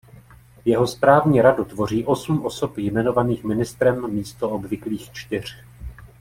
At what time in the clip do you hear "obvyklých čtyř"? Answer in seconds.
4.49-5.55